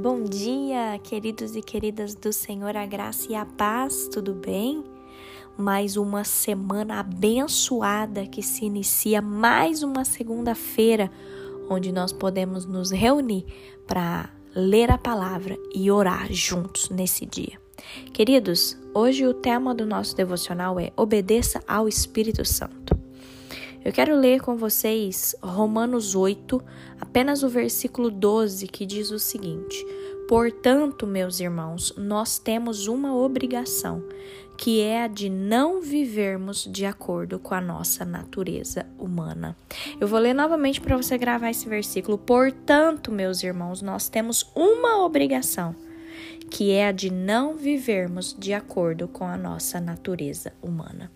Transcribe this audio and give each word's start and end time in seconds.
Bom 0.00 0.24
dia, 0.24 0.98
queridos 1.02 1.54
e 1.54 1.60
queridas 1.60 2.14
do 2.14 2.32
Senhor, 2.32 2.74
a 2.74 2.86
graça 2.86 3.30
e 3.30 3.34
a 3.34 3.44
paz, 3.44 4.08
tudo 4.10 4.32
bem? 4.32 4.82
Mais 5.58 5.94
uma 5.98 6.24
semana 6.24 7.00
abençoada 7.00 8.24
que 8.24 8.42
se 8.42 8.64
inicia, 8.64 9.20
mais 9.20 9.82
uma 9.82 10.06
segunda-feira, 10.06 11.10
onde 11.68 11.92
nós 11.92 12.14
podemos 12.14 12.64
nos 12.64 12.90
reunir 12.90 13.44
para 13.86 14.30
ler 14.56 14.90
a 14.90 14.96
palavra 14.96 15.58
e 15.74 15.90
orar 15.90 16.32
juntos 16.32 16.88
nesse 16.88 17.26
dia. 17.26 17.60
Queridos, 18.14 18.78
hoje 18.94 19.26
o 19.26 19.34
tema 19.34 19.74
do 19.74 19.84
nosso 19.84 20.16
devocional 20.16 20.80
é 20.80 20.90
Obedeça 20.96 21.62
ao 21.68 21.86
Espírito 21.86 22.42
Santo. 22.42 22.79
Eu 23.82 23.92
quero 23.92 24.14
ler 24.14 24.42
com 24.42 24.56
vocês 24.56 25.34
Romanos 25.42 26.14
8, 26.14 26.62
apenas 27.00 27.42
o 27.42 27.48
versículo 27.48 28.10
12, 28.10 28.66
que 28.66 28.84
diz 28.84 29.10
o 29.10 29.18
seguinte: 29.18 29.86
Portanto, 30.28 31.06
meus 31.06 31.40
irmãos, 31.40 31.94
nós 31.96 32.38
temos 32.38 32.86
uma 32.86 33.16
obrigação, 33.16 34.04
que 34.58 34.82
é 34.82 35.02
a 35.02 35.06
de 35.06 35.30
não 35.30 35.80
vivermos 35.80 36.68
de 36.70 36.84
acordo 36.84 37.38
com 37.38 37.54
a 37.54 37.60
nossa 37.60 38.04
natureza 38.04 38.84
humana. 38.98 39.56
Eu 39.98 40.06
vou 40.06 40.18
ler 40.18 40.34
novamente 40.34 40.78
para 40.78 40.98
você 40.98 41.16
gravar 41.16 41.48
esse 41.48 41.66
versículo. 41.66 42.18
Portanto, 42.18 43.10
meus 43.10 43.42
irmãos, 43.42 43.80
nós 43.80 44.10
temos 44.10 44.46
uma 44.54 45.02
obrigação, 45.02 45.74
que 46.50 46.70
é 46.70 46.86
a 46.86 46.92
de 46.92 47.10
não 47.10 47.56
vivermos 47.56 48.36
de 48.38 48.52
acordo 48.52 49.08
com 49.08 49.24
a 49.24 49.38
nossa 49.38 49.80
natureza 49.80 50.52
humana. 50.60 51.10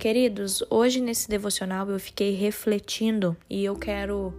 Queridos, 0.00 0.64
hoje 0.70 0.98
nesse 0.98 1.28
devocional 1.28 1.86
eu 1.90 2.00
fiquei 2.00 2.34
refletindo 2.34 3.36
e 3.50 3.62
eu 3.62 3.76
quero 3.76 4.32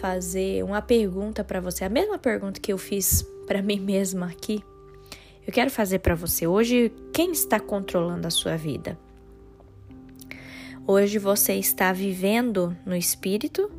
fazer 0.00 0.64
uma 0.64 0.80
pergunta 0.80 1.44
para 1.44 1.60
você, 1.60 1.84
a 1.84 1.90
mesma 1.90 2.16
pergunta 2.16 2.58
que 2.58 2.72
eu 2.72 2.78
fiz 2.78 3.20
para 3.46 3.60
mim 3.60 3.78
mesma 3.78 4.28
aqui. 4.28 4.64
Eu 5.46 5.52
quero 5.52 5.70
fazer 5.70 5.98
para 5.98 6.14
você 6.14 6.46
hoje, 6.46 6.90
quem 7.12 7.32
está 7.32 7.60
controlando 7.60 8.26
a 8.26 8.30
sua 8.30 8.56
vida? 8.56 8.98
Hoje 10.86 11.18
você 11.18 11.52
está 11.52 11.92
vivendo 11.92 12.74
no 12.86 12.96
espírito 12.96 13.70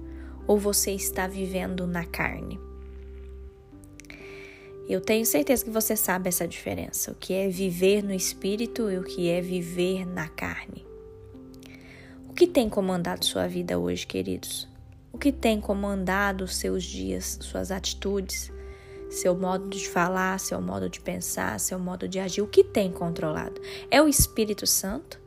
ou 0.45 0.59
você 0.59 0.91
está 0.91 1.25
vivendo 1.25 1.87
na 1.87 2.05
carne? 2.05 2.59
Eu 4.87 4.99
tenho 4.99 5.25
certeza 5.25 5.63
que 5.63 5.71
você 5.71 5.95
sabe 5.95 6.27
essa 6.27 6.47
diferença, 6.47 7.11
o 7.11 7.15
que 7.15 7.33
é 7.33 7.47
viver 7.47 8.03
no 8.03 8.13
espírito 8.13 8.91
e 8.91 8.97
o 8.97 9.03
que 9.03 9.29
é 9.29 9.39
viver 9.39 10.05
na 10.05 10.27
carne. 10.27 10.85
O 12.27 12.33
que 12.33 12.45
tem 12.45 12.69
comandado 12.69 13.23
sua 13.23 13.47
vida 13.47 13.79
hoje, 13.79 14.05
queridos? 14.05 14.67
O 15.11 15.17
que 15.17 15.31
tem 15.31 15.61
comandado 15.61 16.47
seus 16.47 16.83
dias, 16.83 17.37
suas 17.41 17.71
atitudes, 17.71 18.51
seu 19.09 19.35
modo 19.35 19.69
de 19.69 19.87
falar, 19.87 20.39
seu 20.39 20.59
modo 20.59 20.89
de 20.89 20.99
pensar, 20.99 21.59
seu 21.59 21.79
modo 21.79 22.07
de 22.07 22.19
agir? 22.19 22.41
O 22.41 22.47
que 22.47 22.63
tem 22.63 22.91
controlado? 22.91 23.61
É 23.89 24.01
o 24.01 24.07
Espírito 24.07 24.67
Santo 24.67 25.21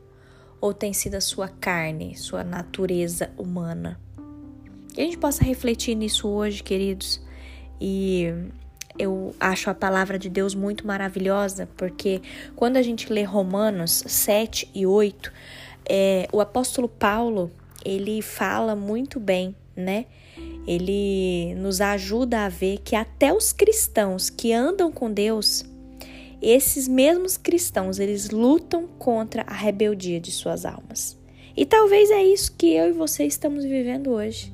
ou 0.59 0.73
tem 0.73 0.93
sido 0.93 1.15
a 1.15 1.21
sua 1.21 1.47
carne, 1.47 2.15
sua 2.15 2.43
natureza 2.43 3.31
humana? 3.37 3.99
Que 4.93 5.01
a 5.01 5.03
gente 5.05 5.17
possa 5.17 5.43
refletir 5.43 5.95
nisso 5.95 6.27
hoje, 6.27 6.61
queridos, 6.61 7.21
e 7.79 8.25
eu 8.97 9.35
acho 9.39 9.69
a 9.69 9.73
palavra 9.73 10.17
de 10.17 10.29
Deus 10.29 10.55
muito 10.55 10.85
maravilhosa, 10.85 11.67
porque 11.77 12.21
quando 12.55 12.77
a 12.77 12.81
gente 12.81 13.11
lê 13.11 13.23
Romanos 13.23 14.03
7 14.05 14.69
e 14.73 14.85
8, 14.85 15.31
é, 15.89 16.27
o 16.31 16.41
apóstolo 16.41 16.87
Paulo, 16.87 17.51
ele 17.85 18.21
fala 18.21 18.75
muito 18.75 19.19
bem, 19.19 19.55
né? 19.75 20.05
Ele 20.67 21.55
nos 21.55 21.79
ajuda 21.79 22.45
a 22.45 22.49
ver 22.49 22.79
que 22.83 22.95
até 22.95 23.33
os 23.33 23.53
cristãos 23.53 24.29
que 24.29 24.51
andam 24.51 24.91
com 24.91 25.11
Deus, 25.11 25.63
esses 26.41 26.87
mesmos 26.87 27.37
cristãos, 27.37 27.99
eles 27.99 28.29
lutam 28.29 28.87
contra 28.99 29.43
a 29.43 29.53
rebeldia 29.53 30.19
de 30.19 30.31
suas 30.31 30.65
almas. 30.65 31.17
E 31.55 31.65
talvez 31.65 32.11
é 32.11 32.23
isso 32.23 32.53
que 32.55 32.73
eu 32.73 32.89
e 32.89 32.91
você 32.91 33.23
estamos 33.23 33.63
vivendo 33.63 34.11
hoje. 34.11 34.53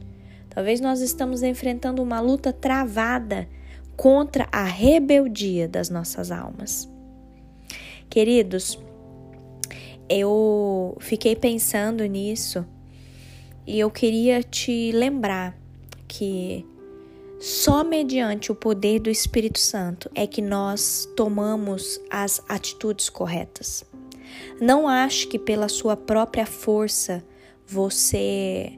Talvez 0.49 0.79
nós 0.79 1.01
estamos 1.01 1.41
enfrentando 1.41 2.01
uma 2.01 2.19
luta 2.19 2.53
travada 2.53 3.47
contra 3.95 4.47
a 4.51 4.63
rebeldia 4.63 5.67
das 5.67 5.89
nossas 5.89 6.31
almas. 6.31 6.89
Queridos, 8.09 8.79
eu 10.09 10.97
fiquei 10.99 11.35
pensando 11.35 12.05
nisso 12.05 12.65
e 13.65 13.79
eu 13.79 13.89
queria 13.89 14.43
te 14.43 14.91
lembrar 14.91 15.57
que 16.07 16.65
só 17.39 17.83
mediante 17.83 18.51
o 18.51 18.55
poder 18.55 18.99
do 18.99 19.09
Espírito 19.09 19.59
Santo 19.59 20.09
é 20.15 20.25
que 20.27 20.41
nós 20.41 21.09
tomamos 21.15 21.99
as 22.09 22.41
atitudes 22.47 23.09
corretas. 23.09 23.83
Não 24.61 24.87
ache 24.87 25.27
que 25.27 25.39
pela 25.39 25.67
sua 25.67 25.97
própria 25.97 26.45
força 26.45 27.23
você 27.65 28.77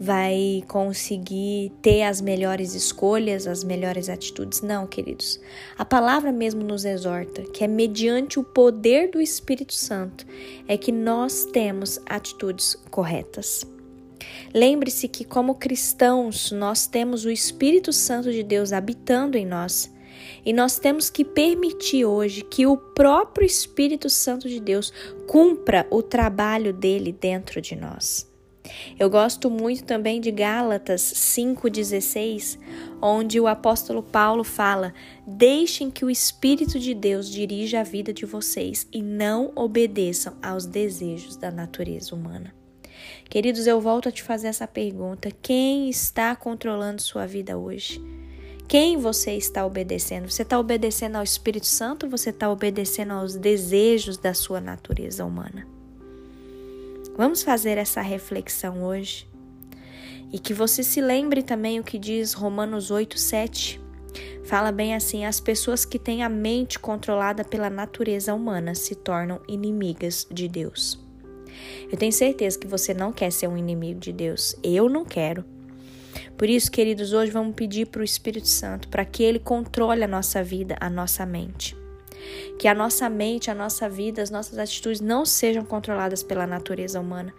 vai 0.00 0.62
conseguir 0.68 1.72
ter 1.82 2.02
as 2.02 2.20
melhores 2.20 2.74
escolhas, 2.74 3.46
as 3.46 3.64
melhores 3.64 4.08
atitudes. 4.08 4.60
Não, 4.60 4.86
queridos. 4.86 5.40
A 5.76 5.84
palavra 5.84 6.30
mesmo 6.30 6.62
nos 6.62 6.84
exorta 6.84 7.42
que 7.42 7.64
é 7.64 7.66
mediante 7.66 8.38
o 8.38 8.44
poder 8.44 9.10
do 9.10 9.20
Espírito 9.20 9.74
Santo 9.74 10.24
é 10.68 10.76
que 10.76 10.92
nós 10.92 11.44
temos 11.46 12.00
atitudes 12.06 12.76
corretas. 12.90 13.66
Lembre-se 14.54 15.08
que, 15.08 15.24
como 15.24 15.54
cristãos, 15.54 16.52
nós 16.52 16.86
temos 16.86 17.24
o 17.24 17.30
Espírito 17.30 17.92
Santo 17.92 18.32
de 18.32 18.42
Deus 18.42 18.72
habitando 18.72 19.36
em 19.36 19.46
nós. 19.46 19.92
E 20.44 20.52
nós 20.52 20.78
temos 20.78 21.10
que 21.10 21.24
permitir 21.24 22.04
hoje 22.04 22.42
que 22.42 22.66
o 22.66 22.76
próprio 22.76 23.46
Espírito 23.46 24.08
Santo 24.08 24.48
de 24.48 24.60
Deus 24.60 24.92
cumpra 25.26 25.86
o 25.90 26.02
trabalho 26.02 26.72
dele 26.72 27.12
dentro 27.12 27.60
de 27.60 27.76
nós. 27.76 28.28
Eu 28.98 29.08
gosto 29.08 29.50
muito 29.50 29.84
também 29.84 30.20
de 30.20 30.30
Gálatas 30.30 31.00
5,16, 31.02 32.58
onde 33.00 33.40
o 33.40 33.46
apóstolo 33.46 34.02
Paulo 34.02 34.44
fala: 34.44 34.92
Deixem 35.26 35.90
que 35.90 36.04
o 36.04 36.10
Espírito 36.10 36.78
de 36.78 36.94
Deus 36.94 37.28
dirija 37.28 37.80
a 37.80 37.84
vida 37.84 38.12
de 38.12 38.26
vocês 38.26 38.86
e 38.92 39.02
não 39.02 39.52
obedeçam 39.54 40.36
aos 40.42 40.66
desejos 40.66 41.36
da 41.36 41.50
natureza 41.50 42.14
humana. 42.14 42.54
Queridos, 43.28 43.66
eu 43.66 43.80
volto 43.80 44.08
a 44.08 44.12
te 44.12 44.22
fazer 44.22 44.48
essa 44.48 44.66
pergunta: 44.66 45.30
quem 45.42 45.88
está 45.88 46.34
controlando 46.34 47.02
sua 47.02 47.26
vida 47.26 47.56
hoje? 47.56 48.02
Quem 48.66 48.98
você 48.98 49.32
está 49.32 49.64
obedecendo? 49.64 50.30
Você 50.30 50.42
está 50.42 50.58
obedecendo 50.58 51.16
ao 51.16 51.22
Espírito 51.22 51.66
Santo 51.66 52.04
ou 52.04 52.10
você 52.10 52.28
está 52.30 52.50
obedecendo 52.50 53.12
aos 53.12 53.34
desejos 53.34 54.18
da 54.18 54.34
sua 54.34 54.60
natureza 54.60 55.24
humana? 55.24 55.77
Vamos 57.18 57.42
fazer 57.42 57.78
essa 57.78 58.00
reflexão 58.00 58.84
hoje. 58.84 59.28
E 60.32 60.38
que 60.38 60.54
você 60.54 60.84
se 60.84 61.00
lembre 61.00 61.42
também 61.42 61.80
o 61.80 61.82
que 61.82 61.98
diz 61.98 62.32
Romanos 62.32 62.92
8, 62.92 63.18
7. 63.18 63.80
Fala 64.44 64.70
bem 64.70 64.94
assim: 64.94 65.24
as 65.24 65.40
pessoas 65.40 65.84
que 65.84 65.98
têm 65.98 66.22
a 66.22 66.28
mente 66.28 66.78
controlada 66.78 67.42
pela 67.42 67.68
natureza 67.68 68.32
humana 68.32 68.72
se 68.76 68.94
tornam 68.94 69.40
inimigas 69.48 70.28
de 70.30 70.46
Deus. 70.46 71.04
Eu 71.90 71.98
tenho 71.98 72.12
certeza 72.12 72.56
que 72.56 72.68
você 72.68 72.94
não 72.94 73.12
quer 73.12 73.32
ser 73.32 73.48
um 73.48 73.58
inimigo 73.58 73.98
de 73.98 74.12
Deus. 74.12 74.54
Eu 74.62 74.88
não 74.88 75.04
quero. 75.04 75.44
Por 76.36 76.48
isso, 76.48 76.70
queridos, 76.70 77.12
hoje 77.12 77.32
vamos 77.32 77.56
pedir 77.56 77.88
para 77.88 78.00
o 78.00 78.04
Espírito 78.04 78.46
Santo 78.46 78.86
para 78.86 79.04
que 79.04 79.24
ele 79.24 79.40
controle 79.40 80.04
a 80.04 80.08
nossa 80.08 80.40
vida, 80.44 80.76
a 80.78 80.88
nossa 80.88 81.26
mente 81.26 81.76
que 82.58 82.66
a 82.66 82.74
nossa 82.74 83.08
mente, 83.08 83.50
a 83.50 83.54
nossa 83.54 83.88
vida, 83.88 84.22
as 84.22 84.30
nossas 84.30 84.58
atitudes 84.58 85.00
não 85.00 85.24
sejam 85.24 85.64
controladas 85.64 86.22
pela 86.22 86.46
natureza 86.46 87.00
humana, 87.00 87.34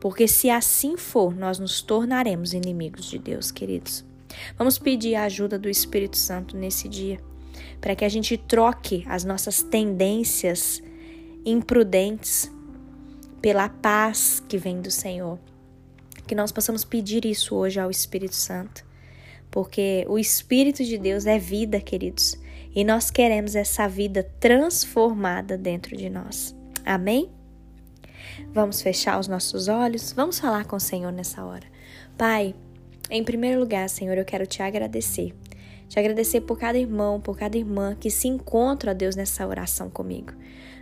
porque 0.00 0.26
se 0.26 0.50
assim 0.50 0.96
for, 0.96 1.34
nós 1.34 1.58
nos 1.58 1.82
tornaremos 1.82 2.52
inimigos 2.52 3.06
de 3.06 3.18
Deus, 3.18 3.50
queridos. 3.50 4.04
Vamos 4.56 4.78
pedir 4.78 5.14
a 5.14 5.24
ajuda 5.24 5.58
do 5.58 5.68
Espírito 5.68 6.16
Santo 6.16 6.56
nesse 6.56 6.88
dia, 6.88 7.20
para 7.80 7.94
que 7.94 8.04
a 8.04 8.08
gente 8.08 8.36
troque 8.36 9.04
as 9.06 9.24
nossas 9.24 9.62
tendências 9.62 10.82
imprudentes 11.44 12.50
pela 13.40 13.68
paz 13.68 14.42
que 14.48 14.56
vem 14.56 14.80
do 14.80 14.90
Senhor. 14.90 15.38
Que 16.26 16.34
nós 16.34 16.50
possamos 16.50 16.84
pedir 16.84 17.24
isso 17.24 17.54
hoje 17.54 17.78
ao 17.78 17.90
Espírito 17.90 18.34
Santo, 18.34 18.84
porque 19.50 20.06
o 20.08 20.18
Espírito 20.18 20.82
de 20.82 20.96
Deus 20.96 21.26
é 21.26 21.38
vida, 21.38 21.80
queridos 21.80 22.40
e 22.74 22.84
nós 22.84 23.10
queremos 23.10 23.54
essa 23.54 23.86
vida 23.88 24.22
transformada 24.40 25.58
dentro 25.58 25.96
de 25.96 26.08
nós. 26.08 26.54
Amém? 26.84 27.30
Vamos 28.52 28.80
fechar 28.80 29.18
os 29.18 29.28
nossos 29.28 29.68
olhos? 29.68 30.12
Vamos 30.12 30.38
falar 30.38 30.64
com 30.64 30.76
o 30.76 30.80
Senhor 30.80 31.12
nessa 31.12 31.44
hora. 31.44 31.66
Pai, 32.16 32.54
em 33.10 33.22
primeiro 33.22 33.60
lugar, 33.60 33.88
Senhor, 33.88 34.16
eu 34.16 34.24
quero 34.24 34.46
te 34.46 34.62
agradecer. 34.62 35.34
Te 35.88 35.98
agradecer 35.98 36.40
por 36.40 36.58
cada 36.58 36.78
irmão, 36.78 37.20
por 37.20 37.36
cada 37.36 37.58
irmã 37.58 37.94
que 37.94 38.10
se 38.10 38.26
encontra, 38.26 38.92
a 38.92 38.94
Deus, 38.94 39.14
nessa 39.14 39.46
oração 39.46 39.90
comigo. 39.90 40.32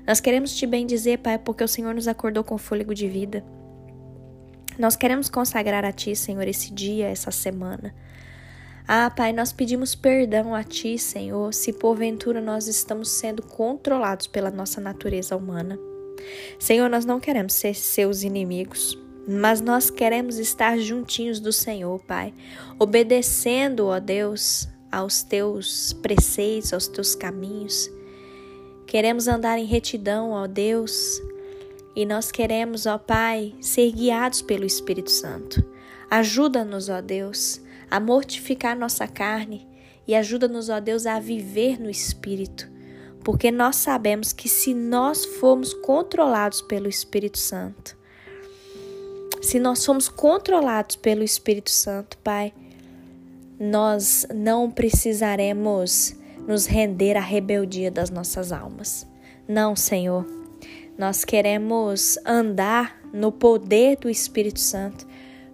Nós 0.06 0.20
queremos 0.20 0.54
te 0.54 0.66
bem 0.66 0.86
dizer, 0.86 1.18
Pai, 1.18 1.38
porque 1.38 1.64
o 1.64 1.68
Senhor 1.68 1.94
nos 1.94 2.06
acordou 2.06 2.44
com 2.44 2.56
fôlego 2.56 2.94
de 2.94 3.08
vida. 3.08 3.44
Nós 4.78 4.94
queremos 4.94 5.28
consagrar 5.28 5.84
a 5.84 5.92
Ti, 5.92 6.14
Senhor, 6.14 6.46
esse 6.46 6.72
dia, 6.72 7.08
essa 7.08 7.30
semana. 7.30 7.94
Ah, 8.86 9.10
Pai, 9.10 9.32
nós 9.32 9.52
pedimos 9.52 9.94
perdão 9.94 10.54
a 10.54 10.64
Ti, 10.64 10.98
Senhor, 10.98 11.52
se 11.54 11.72
porventura 11.72 12.40
nós 12.40 12.66
estamos 12.66 13.10
sendo 13.10 13.42
controlados 13.42 14.26
pela 14.26 14.50
nossa 14.50 14.80
natureza 14.80 15.36
humana. 15.36 15.78
Senhor, 16.58 16.88
nós 16.88 17.04
não 17.04 17.20
queremos 17.20 17.54
ser 17.54 17.74
seus 17.74 18.22
inimigos, 18.22 18.98
mas 19.28 19.60
nós 19.60 19.90
queremos 19.90 20.38
estar 20.38 20.78
juntinhos 20.78 21.40
do 21.40 21.52
Senhor, 21.52 22.00
Pai, 22.00 22.34
obedecendo, 22.78 23.86
ó 23.86 24.00
Deus, 24.00 24.68
aos 24.90 25.22
teus 25.22 25.92
preceitos, 25.94 26.72
aos 26.72 26.88
teus 26.88 27.14
caminhos. 27.14 27.90
Queremos 28.86 29.28
andar 29.28 29.56
em 29.58 29.66
retidão, 29.66 30.32
ó 30.32 30.46
Deus, 30.46 31.22
e 31.94 32.04
nós 32.04 32.32
queremos, 32.32 32.86
ó 32.86 32.98
Pai, 32.98 33.54
ser 33.60 33.92
guiados 33.92 34.42
pelo 34.42 34.64
Espírito 34.64 35.10
Santo. 35.10 35.64
Ajuda-nos, 36.10 36.88
ó 36.88 37.00
Deus, 37.00 37.60
a 37.90 37.98
mortificar 37.98 38.76
nossa 38.76 39.06
carne 39.08 39.68
e 40.06 40.14
ajuda-nos, 40.14 40.68
ó 40.68 40.80
Deus, 40.80 41.06
a 41.06 41.18
viver 41.18 41.80
no 41.80 41.90
Espírito, 41.90 42.70
porque 43.24 43.50
nós 43.50 43.76
sabemos 43.76 44.32
que 44.32 44.48
se 44.48 44.74
nós 44.74 45.24
formos 45.24 45.74
controlados 45.74 46.62
pelo 46.62 46.88
Espírito 46.88 47.38
Santo, 47.38 47.98
se 49.42 49.58
nós 49.58 49.80
somos 49.80 50.08
controlados 50.08 50.96
pelo 50.96 51.22
Espírito 51.22 51.70
Santo, 51.70 52.18
Pai, 52.18 52.52
nós 53.58 54.26
não 54.34 54.70
precisaremos 54.70 56.14
nos 56.46 56.66
render 56.66 57.16
à 57.16 57.20
rebeldia 57.20 57.90
das 57.90 58.10
nossas 58.10 58.52
almas. 58.52 59.06
Não, 59.46 59.74
Senhor. 59.74 60.26
Nós 60.98 61.24
queremos 61.24 62.18
andar 62.26 63.00
no 63.12 63.32
poder 63.32 63.96
do 63.96 64.10
Espírito 64.10 64.60
Santo 64.60 65.06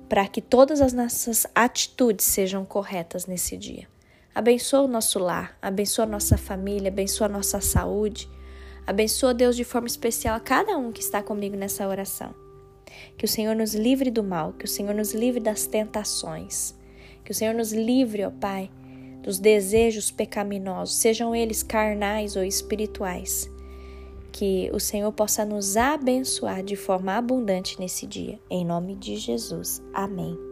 para 0.09 0.27
que 0.29 0.41
todas 0.41 0.81
as 0.81 0.93
nossas 0.93 1.47
atitudes 1.55 2.25
sejam 2.27 2.65
corretas 2.65 3.27
nesse 3.27 3.57
dia. 3.57 3.89
Abençoa 4.35 4.83
o 4.83 4.89
nosso 4.89 5.19
lar, 5.19 5.57
abençoa 5.61 6.05
a 6.05 6.09
nossa 6.09 6.37
família, 6.37 6.91
abençoa 6.91 7.27
a 7.27 7.31
nossa 7.31 7.61
saúde. 7.61 8.29
Abençoa, 8.87 9.35
Deus, 9.35 9.57
de 9.57 9.65
forma 9.65 9.89
especial 9.89 10.37
a 10.37 10.41
cada 10.41 10.77
um 10.77 10.93
que 10.93 11.01
está 11.01 11.23
comigo 11.23 11.57
nessa 11.57 11.89
oração. 11.89 12.35
Que 13.17 13.25
o 13.25 13.29
Senhor 13.29 13.57
nos 13.57 13.75
livre 13.75 14.11
do 14.11 14.23
mal, 14.23 14.53
que 14.53 14.65
o 14.65 14.69
Senhor 14.69 14.95
nos 14.95 15.13
livre 15.13 15.41
das 15.41 15.67
tentações. 15.67 16.75
Que 17.25 17.33
o 17.33 17.35
Senhor 17.35 17.55
nos 17.55 17.73
livre, 17.73 18.25
ó 18.25 18.31
Pai, 18.31 18.71
dos 19.23 19.39
desejos 19.39 20.11
pecaminosos, 20.11 20.97
sejam 20.97 21.35
eles 21.35 21.63
carnais 21.63 22.37
ou 22.37 22.45
espirituais 22.45 23.51
que 24.39 24.71
o 24.73 24.79
Senhor 24.79 25.11
possa 25.13 25.45
nos 25.45 25.77
abençoar 25.77 26.63
de 26.63 26.77
forma 26.77 27.15
abundante 27.15 27.81
nesse 27.81 28.07
dia. 28.07 28.39
Em 28.51 28.65
nome 28.65 28.95
de 28.95 29.17
Jesus. 29.17 29.83
Amém. 29.95 30.46